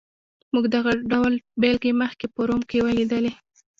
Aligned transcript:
موږ 0.53 0.65
دغه 0.75 0.91
ډول 1.11 1.33
بېلګې 1.61 1.91
مخکې 2.01 2.25
په 2.33 2.39
روم 2.47 2.61
کې 2.69 2.83
ولیدلې. 2.85 3.31